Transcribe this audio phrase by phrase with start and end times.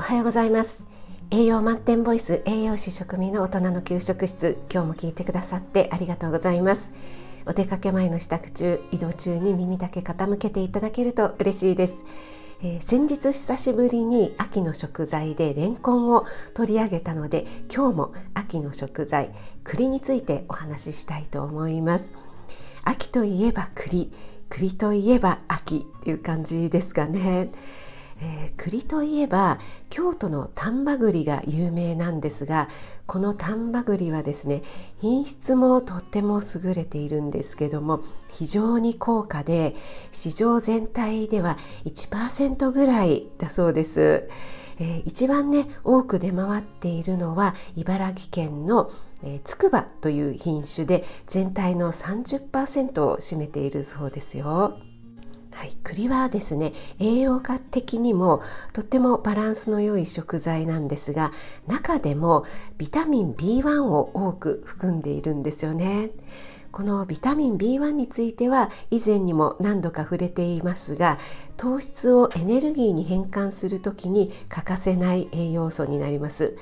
[0.00, 0.86] おはようございます。
[1.32, 4.56] 栄養満点ボイス栄養士食味の大人の給食室。
[4.72, 6.92] 今日も聞いてくださってありがとうございます。
[7.46, 12.04] お出かけ前の支度中移動中に耳だけ傾けていただけると嬉しいです。
[12.62, 19.34] えー、先日久しぶりに秋の食材でレンコンを取り上げたので今日も秋の食材
[19.64, 22.14] 栗についてお話ししたいと思います。
[22.84, 24.12] 秋といえば栗
[24.48, 27.50] 栗といえば秋っていう感じですかね。
[28.20, 29.58] えー、栗といえば
[29.90, 32.68] 京都の丹波栗が有名なんですが
[33.06, 34.62] この丹波栗はですね
[35.00, 39.76] 品質もとっても優れているんですけども非常に高価で
[40.10, 44.28] 市場全体では1%ぐらいだそうです。
[44.80, 48.92] えー、一番ね多く出回っているのは茨城県の
[49.42, 54.78] つくばという品種で全体の30%を占めているそうですよ。
[55.58, 61.32] はい、栗はですね栄養価的にもとってもバランスの良い食材なんですが
[61.66, 62.46] 中でも
[62.78, 66.10] ビタミン B1 を多く含んでいるんですよね。
[66.70, 71.18] このビタミン B1 については以前にも何度か触れていますが
[71.56, 76.54] 糖質をエネルギーに変換する時に欠かせない栄養素になります。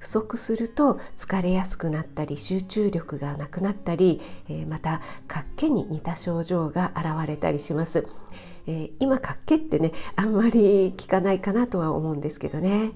[0.00, 8.08] 不足すると疲れやすくなったり集中力がなくなったり、えー、また活気に似た症状が現れたりします、
[8.66, 12.92] えー、今活気ってねあんまり効かないかなとは思うんですけどね。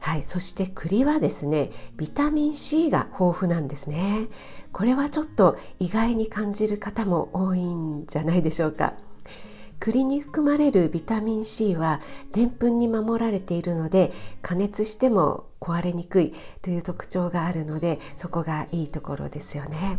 [0.00, 4.28] はい、そして栗はですねビタミン C が豊富なんですね。
[4.70, 8.94] これはちょっと意外に感じる方も多いんじゃないでしょうか。
[9.80, 12.00] 栗に含まれるビタミン C は
[12.32, 14.12] でんぷんに守られているので
[14.42, 19.98] 加熱しても壊れにくいという特徴があるのでそこがいいところですよね。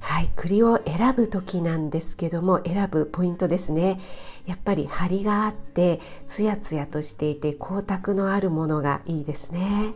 [0.00, 4.00] はい、栗を選ぶ時なんですけども選ぶポイントですね
[4.46, 9.94] やっぱり張りがあってツヤツヤとしていて光沢のあるものがいいですね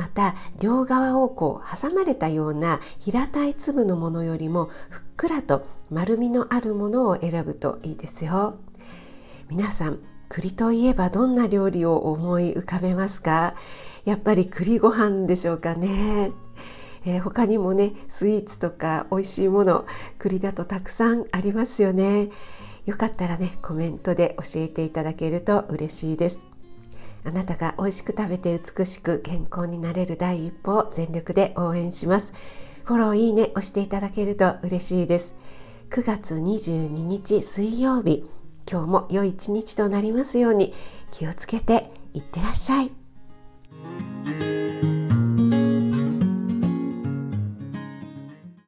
[0.00, 8.56] また両側をこう挟まれたような平たい粒のものよりもふっくらと丸みのあるものを選ぶといいですよ。
[9.50, 9.98] 皆さん
[10.30, 13.54] 栗といえばどんな料理を思い浮かべますか？
[14.06, 16.32] やっぱり栗ご飯でしょうかね。
[17.04, 19.84] えー、他にもねスイーツとか美味しいもの
[20.18, 22.30] 栗だとたくさんありますよね。
[22.86, 26.49] よかったらねコメントで教えていただけると嬉しいです。
[27.24, 32.32] あなたが美味しく食べて美しく健康になれる第一歩を全力で応援します。
[32.84, 35.36] フォローいいね押していただけると嬉しいです。
[35.90, 38.24] 9月22日水曜日。
[38.70, 40.72] 今日も良い一日となりますように。
[41.10, 44.59] 気をつけていってらっしゃい。